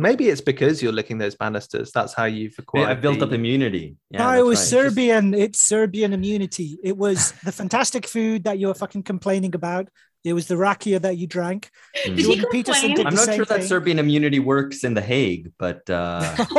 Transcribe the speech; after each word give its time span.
Maybe 0.00 0.28
it's 0.28 0.40
because 0.40 0.80
you're 0.82 0.92
licking 0.92 1.18
those 1.18 1.34
banisters. 1.34 1.90
That's 1.92 2.14
how 2.14 2.24
you've 2.26 2.54
acquired. 2.56 2.88
I 2.88 2.94
built 2.94 3.18
the- 3.18 3.26
up 3.26 3.32
immunity. 3.32 3.96
Yeah, 4.10 4.18
no, 4.30 4.38
it 4.38 4.44
was 4.46 4.60
right. 4.60 4.68
Serbian. 4.68 5.34
It's 5.34 5.58
Serbian 5.60 6.12
immunity. 6.12 6.78
It 6.84 6.96
was 6.96 7.32
the 7.44 7.52
fantastic 7.52 8.06
food 8.06 8.44
that 8.44 8.58
you 8.60 8.68
were 8.68 8.74
fucking 8.74 9.02
complaining 9.02 9.54
about. 9.56 9.88
It 10.24 10.32
was 10.34 10.46
the 10.46 10.54
rakia 10.56 11.00
that 11.02 11.16
you 11.16 11.26
drank. 11.26 11.70
Mm. 12.06 12.16
Did 12.16 12.18
he 12.18 12.22
Jordan 12.24 12.44
Peterson 12.52 12.90
did 12.94 13.06
I'm 13.06 13.12
the 13.14 13.16
not 13.16 13.24
same 13.26 13.36
sure 13.36 13.44
that. 13.46 13.64
Serbian 13.64 13.98
immunity 13.98 14.38
works 14.40 14.84
in 14.84 14.94
The 14.94 15.00
Hague, 15.00 15.52
but 15.58 15.88
uh, 15.90 16.34
Oh! 16.50 16.54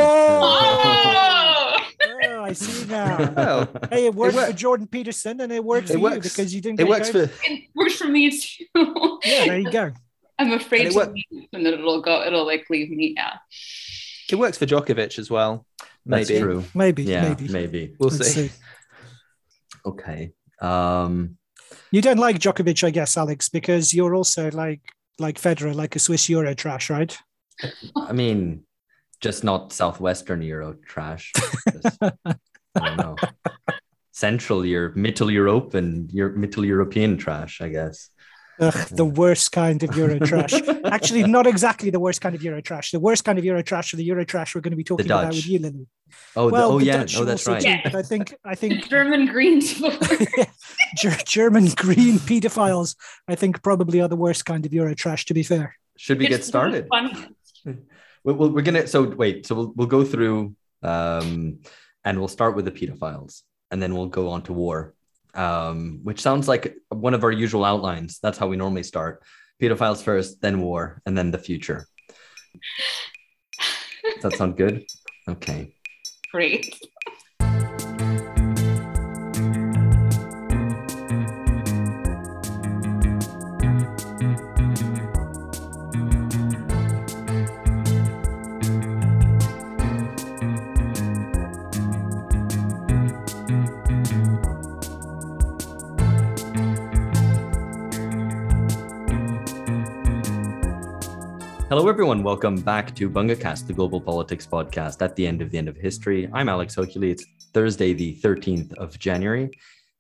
Oh! 0.84 1.78
Oh, 2.26 2.44
I 2.44 2.54
see 2.54 2.86
now. 2.88 3.32
Well, 3.36 3.70
Hey, 3.92 4.06
it 4.06 4.16
worked 4.16 4.36
wor- 4.36 4.46
for 4.48 4.54
Jordan 4.54 4.88
Peterson, 4.88 5.42
and 5.42 5.52
it 5.52 5.64
worked 5.64 5.90
It 5.90 5.94
for 5.94 6.00
works- 6.00 6.16
you 6.16 6.22
because 6.32 6.54
you 6.56 6.62
didn't. 6.62 6.80
it 6.80 6.84
get 6.84 6.90
works 6.90 7.10
COVID. 7.10 7.30
for 7.30 7.44
It 7.52 7.62
works 7.76 7.96
for 7.96 8.08
me 8.08 8.32
too. 8.32 8.66
Yeah, 9.26 9.46
there 9.46 9.60
you 9.60 9.72
go. 9.72 9.92
I'm 10.40 10.54
afraid 10.54 10.82
And 10.82 10.88
it 10.90 10.92
to 10.94 10.98
work- 10.98 11.14
leave 11.32 11.48
and 11.54 11.66
then 11.66 11.74
it'll 11.74 12.02
go, 12.02 12.24
it'll 12.26 12.46
like 12.46 12.66
leave 12.70 12.90
me. 12.90 13.14
Yeah. 13.16 13.36
it 14.32 14.36
works 14.36 14.58
for 14.58 14.66
Djokovic 14.66 15.20
as 15.20 15.30
well. 15.30 15.66
that's 16.06 16.30
Maybe 16.30 16.42
true. 16.42 16.64
Maybe, 16.74 17.04
Yeah, 17.04 17.28
maybe. 17.30 17.48
maybe. 17.54 17.96
we'll 18.00 18.10
see. 18.10 18.24
see. 18.24 18.52
Okay. 19.86 20.32
Um, 20.62 21.38
You 21.92 22.02
don't 22.02 22.18
like 22.20 22.40
Djokovic, 22.40 22.84
I 22.84 22.90
guess, 22.92 23.18
Alex, 23.18 23.50
because 23.50 23.94
you're 23.94 24.16
also 24.16 24.50
like 24.52 24.82
like 25.20 25.40
Federer, 25.40 25.76
like 25.76 25.96
a 25.96 26.00
Swiss 26.00 26.30
Euro 26.30 26.54
trash, 26.54 26.90
right? 26.90 27.18
I 27.98 28.14
mean, 28.14 28.64
just 29.20 29.44
not 29.44 29.74
southwestern 29.74 30.42
Euro 30.44 30.76
trash. 30.86 31.34
Just, 31.74 31.98
I 32.02 32.10
don't 32.76 32.98
know. 32.98 33.16
Central 34.14 34.66
Europe, 34.66 34.96
Middle 34.96 35.30
Europe, 35.32 35.74
and 35.74 36.10
your 36.14 36.30
Middle 36.32 36.64
European 36.66 37.18
trash, 37.18 37.60
I 37.62 37.68
guess. 37.70 38.10
Ugh, 38.62 38.88
the 38.90 39.06
worst 39.06 39.52
kind 39.52 39.82
of 39.84 39.96
Euro 39.96 40.20
trash. 40.20 40.54
Actually, 40.86 41.24
not 41.24 41.48
exactly 41.48 41.90
the 41.90 42.00
worst 42.00 42.20
kind 42.22 42.36
of 42.36 42.44
Euro 42.44 42.62
trash. 42.62 42.92
The 42.92 43.00
worst 43.00 43.24
kind 43.24 43.40
of 43.40 43.46
Euro 43.46 43.62
trash 43.62 43.94
are 43.94 43.98
the 43.98 44.04
Euro 44.04 44.26
trash 44.26 44.54
we're 44.54 44.62
going 44.62 44.72
to 44.72 44.78
be 44.78 44.84
talking 44.84 45.06
about 45.06 45.30
with 45.34 45.48
you, 45.48 45.60
Lily. 45.60 45.88
Oh, 46.36 46.48
the- 46.48 46.54
Well, 46.54 46.72
oh 46.74 46.80
the 46.80 46.86
yeah. 46.86 46.98
Dutch 46.98 47.18
Oh, 47.18 47.24
that's 47.26 47.48
also 47.48 47.54
right. 47.54 47.64
Yeah. 47.64 47.82
but 47.84 47.96
I 47.96 48.02
think 48.02 48.36
I 48.44 48.56
think 48.56 48.90
German 48.90 49.28
greens. 49.28 49.74
Ger- 50.98 51.16
German 51.26 51.68
green 51.76 52.16
pedophiles, 52.20 52.96
I 53.28 53.36
think 53.36 53.62
probably 53.64 54.02
are 54.02 54.08
the 54.08 54.16
worst 54.16 54.46
kind 54.46 54.66
of 54.66 54.74
Euro 54.74 54.94
trash. 54.96 55.26
To 55.26 55.34
be 55.34 55.44
fair, 55.44 55.76
Should 55.98 56.20
we 56.20 56.28
get 56.28 56.44
started? 56.44 56.88
Fun. 56.90 57.36
We'll, 58.24 58.36
we'll- 58.36 58.52
we're 58.52 58.62
gonna. 58.64 58.88
So 58.88 59.04
wait. 59.04 59.46
So 59.46 59.56
we'll 59.56 59.74
we'll 59.76 59.88
go 59.88 60.04
through, 60.04 60.56
um, 60.84 61.60
and 62.04 62.20
we'll 62.20 62.28
start 62.28 62.56
with 62.56 62.66
the 62.66 62.72
pedophiles, 62.72 63.44
and 63.72 63.82
then 63.82 63.94
we'll 63.96 64.08
go 64.08 64.30
on 64.30 64.42
to 64.44 64.54
war, 64.54 64.94
um, 65.34 66.00
which 66.04 66.22
sounds 66.22 66.48
like 66.48 66.76
one 66.90 67.14
of 67.14 67.24
our 67.24 67.32
usual 67.32 67.64
outlines. 67.64 68.20
That's 68.20 68.38
how 68.38 68.48
we 68.48 68.58
normally 68.58 68.84
start: 68.84 69.24
pedophiles 69.62 70.04
first, 70.04 70.42
then 70.42 70.62
war, 70.62 71.02
and 71.06 71.18
then 71.18 71.32
the 71.32 71.38
future. 71.38 71.88
Does 74.16 74.24
that 74.24 74.38
sound 74.38 74.58
good? 74.58 74.86
Okay. 75.28 75.76
Great. 76.32 76.76
Hello, 101.70 101.88
everyone. 101.88 102.24
Welcome 102.24 102.56
back 102.56 102.96
to 102.96 103.12
BungaCast, 103.12 103.68
the 103.68 103.74
global 103.74 104.02
politics 104.02 104.48
podcast 104.48 105.04
at 105.04 105.16
the 105.16 105.28
end 105.28 105.40
of 105.40 105.52
the 105.52 105.60
end 105.60 105.70
of 105.70 105.78
history. 105.78 106.28
I'm 106.34 106.50
Alex 106.50 106.76
Hochuli. 106.76 107.12
It's 107.12 107.24
Thursday, 107.54 107.94
the 107.94 108.16
13th 108.24 108.74
of 108.74 108.98
January, 108.98 109.52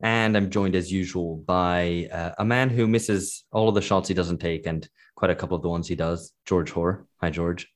and 0.01 0.35
I'm 0.35 0.49
joined 0.49 0.75
as 0.75 0.91
usual 0.91 1.35
by 1.45 2.09
uh, 2.11 2.31
a 2.39 2.43
man 2.43 2.71
who 2.71 2.87
misses 2.87 3.43
all 3.51 3.69
of 3.69 3.75
the 3.75 3.83
shots 3.83 4.07
he 4.07 4.15
doesn't 4.15 4.39
take 4.39 4.65
and 4.65 4.89
quite 5.15 5.29
a 5.29 5.35
couple 5.35 5.55
of 5.55 5.61
the 5.61 5.69
ones 5.69 5.87
he 5.87 5.93
does, 5.93 6.33
George 6.47 6.71
Hoare. 6.71 7.05
Hi, 7.21 7.29
George. 7.29 7.67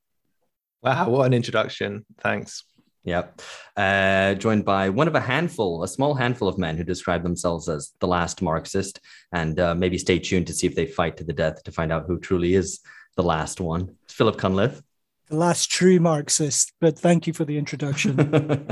Wow, 0.82 1.10
what 1.10 1.28
an 1.28 1.36
introduction. 1.36 2.04
Thanks. 2.18 2.64
Yep. 3.04 3.44
Uh, 3.78 4.34
joined 4.34 4.66
by 4.66 4.90
one 4.90 5.08
of 5.08 5.14
a 5.14 5.20
handful, 5.20 5.84
a 5.84 5.88
small 5.88 6.16
handful 6.16 6.48
of 6.48 6.58
men 6.58 6.78
who 6.78 6.84
describe 6.84 7.22
themselves 7.22 7.70
as 7.70 7.92
the 8.00 8.08
last 8.08 8.42
Marxist. 8.42 9.00
And 9.32 9.60
uh, 9.60 9.76
maybe 9.76 10.00
stay 10.00 10.18
tuned 10.18 10.48
to 10.48 10.54
see 10.54 10.66
if 10.66 10.74
they 10.74 10.88
fight 10.88 11.18
to 11.18 11.24
the 11.24 11.34
death 11.34 11.62
to 11.66 11.72
find 11.72 11.92
out 11.92 12.06
who 12.08 12.20
truly 12.20 12.56
is 12.56 12.80
the 13.16 13.24
last 13.24 13.60
one. 13.62 13.96
It's 14.04 14.14
Philip 14.14 14.38
Cunliffe. 14.38 14.82
the 15.30 15.36
last 15.36 15.70
true 15.70 16.00
Marxist. 16.00 16.74
But 16.80 16.98
thank 16.98 17.28
you 17.28 17.34
for 17.34 17.46
the 17.46 17.58
introduction. 17.58 18.20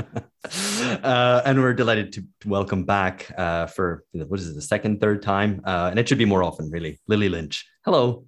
uh, 1.02 1.42
and 1.44 1.60
we're 1.60 1.74
delighted 1.74 2.12
to 2.14 2.24
to 2.40 2.48
welcome 2.48 2.84
back 2.84 3.32
uh, 3.38 3.66
for 3.66 4.04
what 4.12 4.40
is 4.40 4.48
it, 4.48 4.54
the 4.54 4.62
second, 4.62 5.00
third 5.00 5.22
time? 5.22 5.60
Uh, 5.64 5.88
and 5.90 5.98
it 5.98 6.08
should 6.08 6.18
be 6.18 6.24
more 6.24 6.42
often, 6.42 6.70
really. 6.70 7.00
Lily 7.08 7.28
Lynch. 7.28 7.66
Hello. 7.84 8.26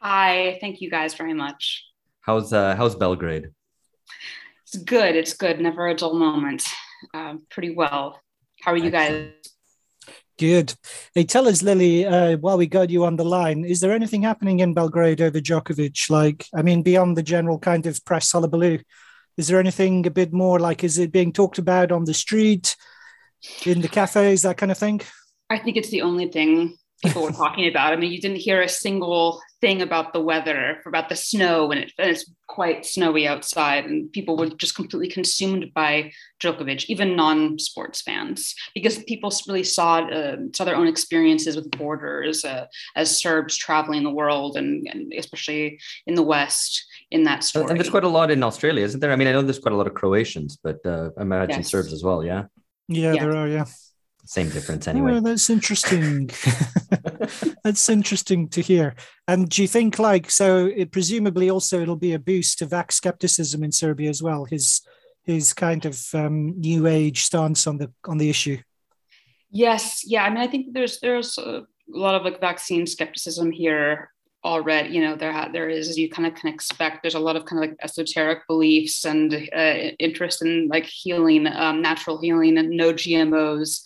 Hi. 0.00 0.58
Thank 0.60 0.80
you 0.80 0.90
guys 0.90 1.14
very 1.14 1.34
much. 1.34 1.84
How's 2.20 2.52
uh, 2.52 2.74
how's 2.76 2.94
Belgrade? 2.94 3.50
It's 4.64 4.76
good. 4.76 5.14
It's 5.14 5.34
good. 5.34 5.60
Never 5.60 5.88
a 5.88 5.94
dull 5.94 6.14
moment. 6.14 6.64
Um, 7.14 7.46
pretty 7.50 7.70
well. 7.70 8.20
How 8.62 8.72
are 8.72 8.76
you 8.76 8.90
guys? 8.90 9.30
Good. 10.38 10.74
Hey, 11.14 11.24
tell 11.24 11.48
us, 11.48 11.62
Lily, 11.62 12.04
uh, 12.04 12.36
while 12.36 12.58
we 12.58 12.66
got 12.66 12.90
you 12.90 13.06
on 13.06 13.16
the 13.16 13.24
line, 13.24 13.64
is 13.64 13.80
there 13.80 13.92
anything 13.92 14.22
happening 14.22 14.60
in 14.60 14.74
Belgrade 14.74 15.22
over 15.22 15.40
Djokovic? 15.40 16.10
Like, 16.10 16.44
I 16.54 16.60
mean, 16.60 16.82
beyond 16.82 17.16
the 17.16 17.22
general 17.22 17.58
kind 17.58 17.86
of 17.86 18.04
press 18.04 18.30
hullabaloo, 18.32 18.80
is 19.38 19.48
there 19.48 19.58
anything 19.58 20.06
a 20.06 20.10
bit 20.10 20.34
more 20.34 20.58
like, 20.58 20.84
is 20.84 20.98
it 20.98 21.10
being 21.10 21.32
talked 21.32 21.56
about 21.56 21.90
on 21.90 22.04
the 22.04 22.12
street, 22.12 22.76
in 23.64 23.80
the 23.80 23.88
cafes, 23.88 24.42
that 24.42 24.58
kind 24.58 24.70
of 24.70 24.76
thing? 24.76 25.00
I 25.48 25.58
think 25.58 25.78
it's 25.78 25.90
the 25.90 26.02
only 26.02 26.28
thing 26.28 26.76
people 27.02 27.22
were 27.22 27.32
talking 27.32 27.68
about. 27.68 27.92
I 27.92 27.96
mean, 27.96 28.12
you 28.12 28.20
didn't 28.20 28.38
hear 28.38 28.62
a 28.62 28.68
single 28.68 29.40
thing 29.60 29.82
about 29.82 30.12
the 30.12 30.20
weather, 30.20 30.82
about 30.86 31.08
the 31.08 31.16
snow, 31.16 31.70
and, 31.70 31.80
it, 31.80 31.92
and 31.98 32.10
it's 32.10 32.30
quite 32.46 32.86
snowy 32.86 33.26
outside, 33.26 33.84
and 33.84 34.12
people 34.12 34.36
were 34.36 34.48
just 34.50 34.74
completely 34.74 35.08
consumed 35.08 35.72
by 35.74 36.12
Djokovic, 36.40 36.86
even 36.88 37.16
non-sports 37.16 38.02
fans, 38.02 38.54
because 38.74 39.02
people 39.04 39.32
really 39.48 39.64
saw 39.64 39.98
uh, 40.00 40.36
saw 40.54 40.64
their 40.64 40.76
own 40.76 40.86
experiences 40.86 41.56
with 41.56 41.70
borders 41.70 42.44
uh, 42.44 42.66
as 42.94 43.16
Serbs 43.16 43.56
traveling 43.56 44.02
the 44.02 44.10
world, 44.10 44.56
and, 44.56 44.86
and 44.90 45.12
especially 45.16 45.78
in 46.06 46.14
the 46.14 46.22
West. 46.22 46.84
In 47.12 47.22
that 47.22 47.44
story, 47.44 47.70
And 47.70 47.78
there's 47.78 47.88
quite 47.88 48.02
a 48.02 48.08
lot 48.08 48.32
in 48.32 48.42
Australia, 48.42 48.84
isn't 48.84 48.98
there? 48.98 49.12
I 49.12 49.16
mean, 49.16 49.28
I 49.28 49.32
know 49.32 49.42
there's 49.42 49.60
quite 49.60 49.72
a 49.72 49.76
lot 49.76 49.86
of 49.86 49.94
Croatians, 49.94 50.58
but 50.60 50.84
uh, 50.84 51.10
I 51.16 51.22
imagine 51.22 51.60
Yes. 51.60 51.70
Serbs 51.70 51.92
as 51.92 52.02
well. 52.02 52.24
Yeah. 52.24 52.46
Yeah, 52.88 53.12
Yeah. 53.12 53.22
there 53.22 53.36
are, 53.36 53.48
yeah. 53.48 53.64
Same 54.26 54.48
difference 54.50 54.88
Oh, 54.88 54.90
anyway. 54.90 55.20
that's 55.20 55.48
interesting. 55.48 56.30
that's 57.64 57.88
interesting 57.88 58.48
to 58.48 58.60
hear. 58.60 58.94
And 59.28 59.48
do 59.48 59.62
you 59.62 59.68
think, 59.68 59.98
like, 59.98 60.30
so 60.30 60.66
it 60.66 60.90
presumably 60.92 61.48
also 61.50 61.80
it'll 61.80 61.96
be 61.96 62.12
a 62.12 62.18
boost 62.18 62.58
to 62.58 62.66
vax 62.66 62.92
skepticism 62.92 63.62
in 63.62 63.72
Serbia 63.72 64.10
as 64.10 64.22
well? 64.22 64.44
His 64.44 64.82
his 65.22 65.52
kind 65.52 65.84
of 65.84 66.00
um, 66.14 66.54
new 66.60 66.86
age 66.86 67.24
stance 67.24 67.66
on 67.66 67.78
the 67.78 67.92
on 68.04 68.18
the 68.18 68.30
issue. 68.30 68.58
Yes, 69.50 70.02
yeah. 70.04 70.24
I 70.24 70.28
mean, 70.30 70.38
I 70.38 70.46
think 70.48 70.72
there's 70.72 70.98
there's 71.00 71.38
a 71.38 71.64
lot 71.88 72.14
of 72.14 72.22
like 72.24 72.40
vaccine 72.40 72.86
skepticism 72.86 73.50
here 73.52 74.10
already. 74.44 74.90
You 74.90 75.02
know, 75.02 75.16
there 75.16 75.32
ha- 75.32 75.50
there 75.52 75.68
is 75.68 75.88
as 75.88 75.98
you 75.98 76.08
kind 76.10 76.26
of 76.26 76.34
can 76.34 76.52
expect. 76.52 77.02
There's 77.02 77.14
a 77.14 77.20
lot 77.20 77.36
of 77.36 77.44
kind 77.44 77.62
of 77.62 77.70
like 77.70 77.78
esoteric 77.82 78.46
beliefs 78.48 79.04
and 79.04 79.32
uh, 79.34 79.74
interest 79.98 80.42
in 80.42 80.68
like 80.68 80.84
healing, 80.84 81.46
um, 81.46 81.80
natural 81.80 82.20
healing, 82.20 82.58
and 82.58 82.70
no 82.70 82.92
GMOs, 82.92 83.80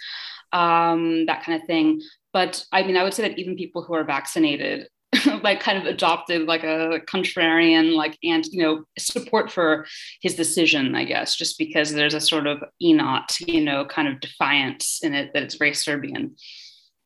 um, 0.53 1.27
that 1.27 1.45
kind 1.45 1.61
of 1.61 1.67
thing. 1.67 2.01
But 2.33 2.65
I 2.73 2.83
mean, 2.83 2.97
I 2.97 3.03
would 3.03 3.15
say 3.15 3.29
that 3.29 3.39
even 3.39 3.57
people 3.57 3.83
who 3.83 3.95
are 3.95 4.05
vaccinated. 4.05 4.89
like 5.43 5.59
kind 5.59 5.77
of 5.77 5.87
adopted 5.87 6.47
like 6.47 6.63
a 6.63 7.01
contrarian 7.09 7.97
like 7.97 8.17
and 8.23 8.47
you 8.47 8.63
know 8.63 8.85
support 8.97 9.51
for 9.51 9.85
his 10.23 10.37
decision 10.37 10.95
i 10.95 11.03
guess 11.03 11.35
just 11.35 11.59
because 11.59 11.93
there's 11.93 12.15
a 12.15 12.21
sort 12.21 12.47
of 12.47 12.63
enot 12.81 13.25
you 13.41 13.61
know 13.61 13.85
kind 13.85 14.07
of 14.07 14.21
defiance 14.21 15.01
in 15.03 15.13
it 15.13 15.33
that 15.35 15.43
it's 15.43 15.57
very 15.57 15.75
serbian 15.75 16.37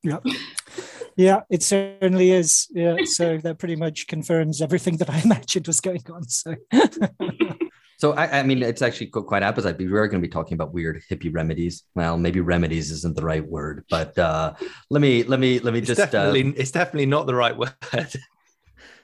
Yeah. 0.04 0.18
Yeah, 1.16 1.40
it 1.48 1.62
certainly 1.62 2.30
is. 2.30 2.68
Yeah. 2.72 2.96
So 3.04 3.38
that 3.38 3.58
pretty 3.58 3.76
much 3.76 4.06
confirms 4.06 4.60
everything 4.60 4.98
that 4.98 5.08
I 5.08 5.20
imagined 5.24 5.66
was 5.66 5.80
going 5.80 6.02
on. 6.12 6.28
So 6.28 6.56
So 8.04 8.12
I, 8.12 8.40
I 8.40 8.42
mean, 8.42 8.62
it's 8.62 8.82
actually 8.82 9.06
qu- 9.06 9.22
quite 9.22 9.42
opposite. 9.42 9.78
We 9.78 9.86
are 9.86 10.06
going 10.08 10.20
to 10.20 10.28
be 10.28 10.30
talking 10.30 10.56
about 10.56 10.74
weird 10.74 11.02
hippie 11.10 11.34
remedies. 11.34 11.84
Well, 11.94 12.18
maybe 12.18 12.40
remedies 12.40 12.90
isn't 12.90 13.16
the 13.16 13.24
right 13.24 13.42
word, 13.42 13.86
but 13.88 14.18
uh, 14.18 14.52
let 14.90 15.00
me 15.00 15.22
let 15.22 15.40
me 15.40 15.58
let 15.58 15.72
me 15.72 15.78
It's 15.78 15.88
just 15.88 16.02
uh, 16.02 16.04
definitely 16.04 16.50
it's 16.60 16.70
definitely 16.70 17.06
not 17.06 17.26
the 17.26 17.34
right 17.34 17.56
word. 17.56 17.72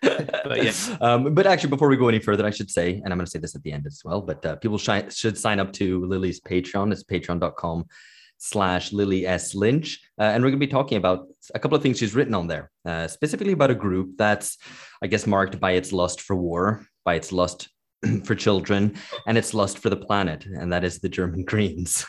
but 0.02 0.62
yeah. 0.62 0.73
um, 1.00 1.32
but 1.32 1.47
actually, 1.47 1.70
before 1.70 1.88
we 1.88 1.97
go 1.97 2.08
any 2.08 2.19
further, 2.19 2.44
I 2.44 2.50
should 2.50 2.70
say, 2.70 3.00
and 3.02 3.06
I'm 3.11 3.17
going 3.17 3.25
to 3.25 3.31
say 3.31 3.38
this 3.38 3.55
at 3.55 3.62
the 3.62 3.73
end 3.73 3.87
as 3.87 4.02
well, 4.05 4.20
but 4.20 4.44
uh, 4.44 4.56
people 4.56 4.76
should 4.76 5.38
sign 5.38 5.61
up 5.61 5.73
to 5.81 6.05
Lily's 6.05 6.38
Patreon. 6.38 6.93
It's 6.93 7.03
patreon.com 7.03 7.87
slash 8.37 8.93
Lily 8.93 9.26
S. 9.26 9.55
Lynch. 9.55 9.99
Uh, 10.19 10.25
and 10.25 10.44
we're 10.44 10.50
going 10.50 10.61
to 10.61 10.67
be 10.67 10.70
talking 10.70 10.99
about 10.99 11.26
a 11.55 11.58
couple 11.58 11.75
of 11.75 11.82
things 11.82 11.96
she's 11.96 12.14
written 12.14 12.35
on 12.35 12.49
there, 12.49 12.70
uh, 12.85 13.08
specifically 13.08 13.55
about 13.55 13.70
a 13.70 13.75
group 13.75 14.19
that's, 14.19 14.58
I 15.03 15.06
guess, 15.06 15.26
marked 15.26 15.58
by 15.58 15.70
its 15.70 15.91
lust 15.91 16.20
for 16.20 16.37
war. 16.37 16.85
by 17.06 17.14
its 17.14 17.32
lust 17.32 17.70
for 18.25 18.35
children 18.35 18.94
and 19.26 19.37
its 19.37 19.52
lust 19.52 19.79
for 19.79 19.91
the 19.91 19.97
planet, 19.97 20.47
and 20.47 20.73
that 20.73 20.85
is 20.85 21.00
the 21.00 21.08
German 21.08 21.44
Greens. 21.50 22.05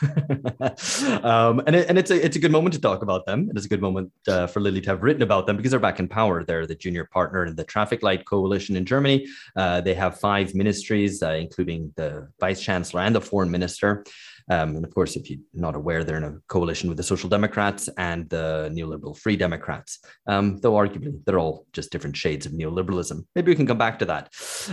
um, 1.22 1.62
and 1.66 1.76
it, 1.76 1.88
and 1.88 1.98
it's 1.98 2.10
a 2.10 2.24
it's 2.24 2.36
a 2.36 2.38
good 2.38 2.52
moment 2.52 2.74
to 2.74 2.80
talk 2.80 3.02
about 3.02 3.26
them. 3.26 3.48
It 3.50 3.58
is 3.58 3.66
a 3.66 3.68
good 3.68 3.82
moment 3.82 4.10
uh, 4.26 4.46
for 4.46 4.60
Lily 4.60 4.80
to 4.82 4.90
have 4.90 5.02
written 5.02 5.22
about 5.22 5.46
them 5.46 5.56
because 5.56 5.70
they're 5.70 5.80
back 5.80 6.00
in 6.00 6.08
power. 6.08 6.44
They're 6.44 6.66
the 6.66 6.74
junior 6.74 7.04
partner 7.12 7.44
in 7.44 7.56
the 7.56 7.64
Traffic 7.64 8.02
Light 8.02 8.24
Coalition 8.24 8.76
in 8.76 8.84
Germany. 8.86 9.26
Uh, 9.54 9.80
they 9.80 9.94
have 9.94 10.18
five 10.18 10.54
ministries, 10.54 11.22
uh, 11.22 11.32
including 11.32 11.92
the 11.96 12.28
vice 12.40 12.62
chancellor 12.62 13.02
and 13.02 13.14
the 13.14 13.20
foreign 13.20 13.50
minister. 13.50 14.04
Um, 14.50 14.76
and 14.76 14.84
of 14.84 14.92
course, 14.92 15.16
if 15.16 15.30
you're 15.30 15.38
not 15.54 15.76
aware, 15.76 16.04
they're 16.04 16.16
in 16.16 16.24
a 16.24 16.38
coalition 16.48 16.88
with 16.88 16.96
the 16.96 17.04
Social 17.04 17.28
Democrats 17.28 17.88
and 17.96 18.28
the 18.28 18.70
neoliberal 18.74 19.16
Free 19.16 19.36
Democrats. 19.36 20.00
Um, 20.26 20.58
though 20.58 20.72
arguably 20.72 21.24
they're 21.24 21.38
all 21.38 21.66
just 21.72 21.92
different 21.92 22.16
shades 22.16 22.46
of 22.46 22.52
neoliberalism. 22.52 23.24
Maybe 23.34 23.52
we 23.52 23.56
can 23.56 23.66
come 23.66 23.78
back 23.78 23.98
to 24.00 24.04
that. 24.06 24.30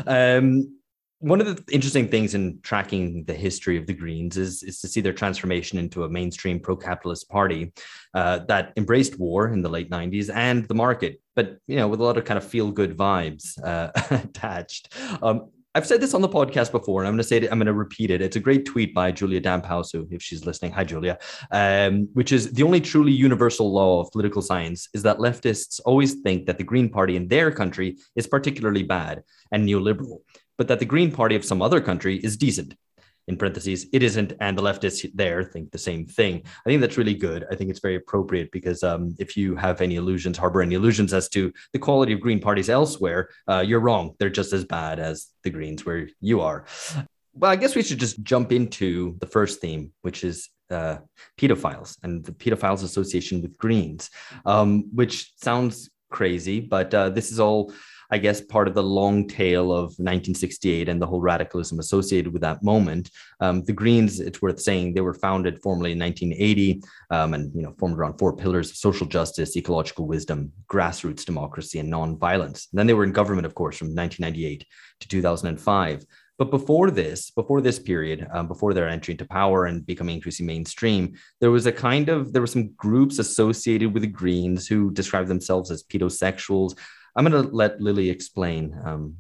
Um, 0.08 0.79
one 1.20 1.42
of 1.42 1.48
the 1.48 1.74
interesting 1.74 2.08
things 2.08 2.34
in 2.34 2.60
tracking 2.62 3.26
the 3.26 3.34
history 3.34 3.78
of 3.78 3.86
the 3.86 3.94
Greens 3.94 4.38
is, 4.38 4.64
is 4.64 4.80
to 4.82 4.88
see 4.88 5.02
their 5.02 5.14
transformation 5.14 5.78
into 5.78 6.04
a 6.04 6.10
mainstream 6.10 6.60
pro 6.60 6.76
capitalist 6.76 7.30
party 7.30 7.74
uh, 8.14 8.40
that 8.48 8.74
embraced 8.78 9.20
war 9.20 9.50
in 9.50 9.62
the 9.62 9.70
late 9.70 9.90
90s 9.90 10.34
and 10.34 10.66
the 10.66 10.76
market, 10.76 11.22
but 11.36 11.58
you 11.68 11.76
know, 11.76 11.88
with 11.88 12.00
a 12.00 12.04
lot 12.04 12.18
of 12.18 12.24
kind 12.26 12.38
of 12.38 12.44
feel 12.44 12.72
good 12.72 12.96
vibes 12.96 13.62
uh, 13.64 13.92
attached. 14.12 14.96
Um, 15.22 15.50
I've 15.76 15.86
said 15.86 16.02
this 16.02 16.16
on 16.16 16.22
the 16.22 16.30
podcast 16.30 16.72
before, 16.72 17.02
and 17.02 17.08
I'm 17.08 17.14
going 17.14 17.20
to 17.20 17.24
say 17.24 17.38
it. 17.38 17.44
I'm 17.52 17.60
going 17.60 17.68
to 17.68 17.74
repeat 17.74 18.10
it. 18.10 18.22
It's 18.22 18.36
a 18.36 18.40
great 18.40 18.66
tweet 18.66 18.94
by 18.94 19.12
Julia 19.12 19.40
Damphouse, 19.40 19.92
who, 19.94 20.08
if 20.10 20.22
she's 20.22 20.44
listening, 20.44 20.72
hi 20.72 20.84
Julia. 20.84 21.20
Um, 21.52 22.10
which 22.14 22.32
is 22.32 22.52
the 22.54 22.64
only 22.64 22.82
truly 22.82 23.12
universal 23.12 23.72
law 23.72 24.02
of 24.02 24.12
political 24.12 24.42
science 24.42 24.90
is 24.96 25.04
that 25.04 25.20
leftists 25.20 25.80
always 25.86 26.16
think 26.22 26.48
that 26.48 26.58
the 26.58 26.64
Green 26.64 26.90
Party 26.90 27.16
in 27.16 27.28
their 27.28 27.52
country 27.52 27.98
is 28.16 28.26
particularly 28.26 28.82
bad 28.82 29.22
and 29.52 29.68
neoliberal, 29.68 30.22
but 30.60 30.68
that 30.68 30.78
the 30.78 30.86
Green 30.86 31.10
Party 31.10 31.36
of 31.38 31.46
some 31.46 31.62
other 31.62 31.80
country 31.80 32.18
is 32.18 32.36
decent. 32.36 32.76
In 33.30 33.38
parentheses, 33.38 33.86
it 33.94 34.04
isn't, 34.04 34.34
and 34.42 34.58
the 34.58 34.62
leftists 34.62 35.10
there 35.14 35.44
think 35.44 35.72
the 35.72 35.78
same 35.78 36.06
thing. 36.06 36.42
I 36.66 36.70
think 36.70 36.82
that's 36.82 36.98
really 36.98 37.14
good. 37.14 37.46
I 37.50 37.56
think 37.56 37.70
it's 37.70 37.80
very 37.80 37.96
appropriate 37.96 38.52
because 38.52 38.84
um, 38.84 39.16
if 39.20 39.38
you 39.38 39.56
have 39.56 39.82
any 39.82 39.96
illusions, 39.96 40.38
harbor 40.38 40.62
any 40.62 40.76
illusions 40.76 41.14
as 41.14 41.30
to 41.30 41.54
the 41.72 41.80
quality 41.80 42.12
of 42.12 42.20
Green 42.20 42.42
parties 42.42 42.70
elsewhere, 42.70 43.30
uh, 43.48 43.64
you're 43.66 43.80
wrong. 43.80 44.16
They're 44.20 44.30
just 44.30 44.52
as 44.52 44.66
bad 44.66 45.00
as 45.00 45.28
the 45.44 45.52
Greens 45.52 45.86
where 45.86 46.10
you 46.20 46.42
are. 46.42 46.66
Well, 47.34 47.52
I 47.52 47.56
guess 47.56 47.76
we 47.76 47.84
should 47.84 48.00
just 48.00 48.22
jump 48.24 48.52
into 48.52 49.16
the 49.20 49.28
first 49.28 49.62
theme, 49.62 49.94
which 50.02 50.26
is 50.26 50.50
uh, 50.72 50.98
pedophiles 51.40 51.98
and 52.04 52.26
the 52.26 52.34
pedophiles 52.34 52.84
association 52.84 53.42
with 53.42 53.58
Greens, 53.58 54.10
um, 54.46 54.90
which 54.94 55.32
sounds 55.38 55.90
crazy, 56.10 56.60
but 56.60 56.94
uh, 56.94 57.10
this 57.10 57.32
is 57.32 57.40
all 57.40 57.72
I 58.12 58.18
guess, 58.18 58.42
part 58.42 58.68
of 58.68 58.74
the 58.74 58.84
long 58.84 59.28
tail 59.28 59.72
of 59.72 59.96
1968 59.98 60.90
and 60.90 61.02
the 61.02 61.06
whole 61.06 61.22
radicalism 61.22 61.80
associated 61.80 62.34
with 62.34 62.42
that 62.42 62.64
moment. 62.64 63.12
Um, 63.40 63.64
the 63.64 63.74
Greens, 63.74 64.20
it's 64.20 64.42
worth 64.42 64.60
saying, 64.60 64.94
they 64.94 65.02
were 65.02 65.14
founded 65.14 65.62
formally 65.62 65.92
in 65.92 66.00
1980 66.00 66.82
um, 67.12 67.34
and 67.34 67.54
you 67.56 67.62
know 67.62 67.74
formed 67.78 67.98
around 67.98 68.18
four 68.18 68.36
pillars 68.36 68.72
of 68.72 68.78
social 68.78 69.08
justice, 69.08 69.56
ecological 69.56 70.08
wisdom, 70.08 70.52
grassroots 70.68 71.26
democracy, 71.26 71.80
and 71.80 71.92
nonviolence. 71.92 72.68
And 72.72 72.80
then 72.80 72.88
they 72.88 72.94
were 72.94 73.04
in 73.04 73.12
government, 73.12 73.46
of 73.46 73.56
course, 73.56 73.78
from 73.78 73.96
1998 73.96 74.66
to 75.02 75.08
2005. 75.08 76.06
But 76.40 76.52
before 76.52 76.90
this, 76.90 77.32
before 77.32 77.60
this 77.60 77.80
period, 77.80 78.26
um, 78.32 78.48
before 78.48 78.74
their 78.74 78.88
entry 78.88 79.12
into 79.12 79.26
power 79.26 79.66
and 79.66 79.86
becoming 79.86 80.16
increasingly 80.16 80.54
mainstream, 80.54 81.16
there 81.42 81.52
was 81.52 81.66
a 81.66 81.72
kind 81.72 82.08
of 82.08 82.32
there 82.32 82.42
were 82.42 82.48
some 82.48 82.72
groups 82.78 83.20
associated 83.20 83.94
with 83.94 84.04
the 84.04 84.08
Greens 84.08 84.66
who 84.66 84.90
described 84.92 85.28
themselves 85.28 85.70
as 85.70 85.84
pedosexuals, 85.84 86.78
I'm 87.20 87.30
going 87.30 87.44
to 87.44 87.54
let 87.54 87.82
Lily 87.82 88.10
explain 88.10 88.80
um, 88.82 89.18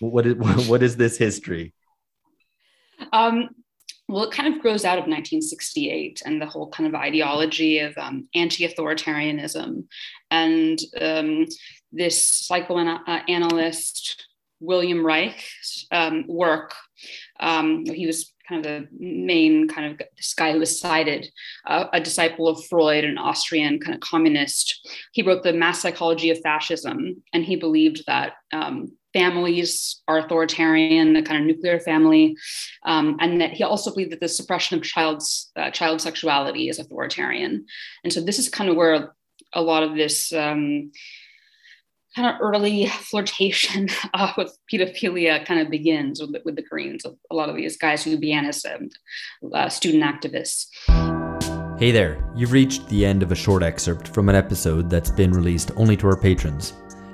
what 0.00 0.26
is 0.26 0.34
what 0.68 0.82
is 0.82 0.98
this 0.98 1.16
history. 1.16 1.72
Um, 3.10 3.48
well, 4.06 4.24
it 4.24 4.32
kind 4.32 4.54
of 4.54 4.60
grows 4.60 4.84
out 4.84 4.98
of 4.98 5.04
1968 5.04 6.22
and 6.26 6.40
the 6.40 6.46
whole 6.46 6.68
kind 6.68 6.86
of 6.86 6.94
ideology 6.94 7.78
of 7.78 7.96
um, 7.96 8.28
anti-authoritarianism, 8.34 9.86
and 10.30 10.78
um, 11.00 11.46
this 11.90 12.22
psychoanalyst 12.22 14.26
William 14.60 15.04
Reich's 15.04 15.86
um, 15.90 16.26
work. 16.28 16.74
Um, 17.40 17.86
he 17.86 18.06
was 18.06 18.30
kind 18.48 18.64
of 18.64 18.72
the 18.72 18.88
main 18.98 19.68
kind 19.68 19.92
of 19.92 20.06
this 20.16 20.34
guy 20.34 20.52
who 20.52 20.58
was 20.58 20.78
cited, 20.78 21.28
uh, 21.66 21.86
a 21.92 22.00
disciple 22.00 22.48
of 22.48 22.64
Freud, 22.66 23.04
an 23.04 23.18
Austrian 23.18 23.78
kind 23.78 23.94
of 23.94 24.00
communist. 24.00 24.88
He 25.12 25.22
wrote 25.22 25.42
the 25.42 25.52
Mass 25.52 25.80
Psychology 25.80 26.30
of 26.30 26.40
Fascism, 26.40 27.22
and 27.32 27.44
he 27.44 27.56
believed 27.56 28.04
that 28.06 28.34
um, 28.52 28.92
families 29.12 30.02
are 30.08 30.18
authoritarian, 30.18 31.14
the 31.14 31.22
kind 31.22 31.40
of 31.40 31.46
nuclear 31.46 31.80
family, 31.80 32.36
um, 32.84 33.16
and 33.20 33.40
that 33.40 33.52
he 33.52 33.64
also 33.64 33.90
believed 33.90 34.12
that 34.12 34.20
the 34.20 34.28
suppression 34.28 34.76
of 34.76 34.84
child's 34.84 35.50
uh, 35.56 35.70
child 35.70 36.00
sexuality 36.00 36.68
is 36.68 36.78
authoritarian. 36.78 37.64
And 38.04 38.12
so 38.12 38.20
this 38.20 38.38
is 38.38 38.48
kind 38.48 38.68
of 38.68 38.76
where 38.76 39.14
a 39.52 39.62
lot 39.62 39.82
of 39.82 39.94
this. 39.94 40.32
Um, 40.32 40.92
kind 42.16 42.34
of 42.34 42.40
early 42.40 42.86
flirtation 42.86 43.88
uh, 44.14 44.32
with 44.36 44.56
pedophilia 44.72 45.44
kind 45.44 45.60
of 45.60 45.70
begins 45.70 46.20
with, 46.20 46.42
with 46.44 46.56
the 46.56 46.62
Greens, 46.62 47.04
a 47.04 47.34
lot 47.34 47.50
of 47.50 47.56
these 47.56 47.76
guys 47.76 48.02
who 48.02 48.16
began 48.16 48.46
as 48.46 48.64
um, 48.64 48.88
uh, 49.52 49.68
student 49.68 50.02
activists. 50.02 50.66
Hey 51.78 51.90
there, 51.90 52.24
you've 52.34 52.52
reached 52.52 52.88
the 52.88 53.04
end 53.04 53.22
of 53.22 53.32
a 53.32 53.34
short 53.34 53.62
excerpt 53.62 54.08
from 54.08 54.30
an 54.30 54.34
episode 54.34 54.88
that's 54.88 55.10
been 55.10 55.30
released 55.30 55.70
only 55.76 55.96
to 55.98 56.06
our 56.06 56.16
patrons. 56.16 56.72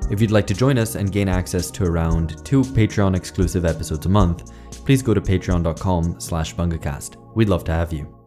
If 0.09 0.21
you'd 0.21 0.31
like 0.31 0.47
to 0.49 0.55
join 0.55 0.79
us 0.79 0.95
and 0.95 1.11
gain 1.11 1.29
access 1.29 1.71
to 1.73 1.85
around 1.85 2.45
two 2.45 2.63
Patreon 2.63 3.17
exclusive 3.17 3.65
episodes 3.65 4.07
a 4.07 4.09
month, 4.09 4.53
please 4.85 5.03
go 5.03 5.15
to 5.15 5.21
patreon.com 5.21 6.21
slash 6.21 6.55
bungacast. 6.55 7.17
We'd 7.35 7.49
love 7.49 7.65
to 7.65 7.73
have 7.73 7.93
you. 7.93 8.22